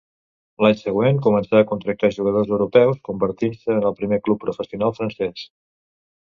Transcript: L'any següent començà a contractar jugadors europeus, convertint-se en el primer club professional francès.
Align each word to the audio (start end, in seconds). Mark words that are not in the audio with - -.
L'any 0.65 0.77
següent 0.77 1.19
començà 1.27 1.59
a 1.59 1.67
contractar 1.71 2.09
jugadors 2.15 2.53
europeus, 2.55 2.97
convertint-se 3.11 3.77
en 3.77 3.87
el 3.91 3.95
primer 4.01 4.21
club 4.29 4.41
professional 4.47 4.97
francès. 5.01 5.47